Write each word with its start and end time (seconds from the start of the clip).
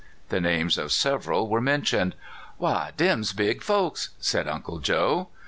The 0.29 0.41
names 0.41 0.79
of 0.79 0.91
several 0.91 1.47
were 1.47 1.61
mentioned." 1.61 2.15
Why, 2.57 2.89
dem 2.97 3.23
's 3.23 3.33
big 3.33 3.61
folks," 3.61 4.09
said 4.19 4.47
Uncle 4.47 4.79
Joe. 4.79 5.29